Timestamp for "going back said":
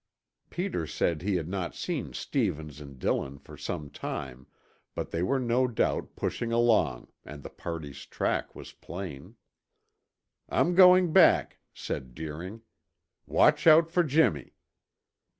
10.73-12.15